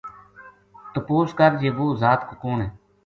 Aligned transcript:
تپوس 0.93 1.29
کر 1.37 1.51
جی 1.61 1.69
وہ 1.77 1.85
ذات 2.01 2.21
کو 2.27 2.33
کون 2.43 2.57
ہے 2.61 2.69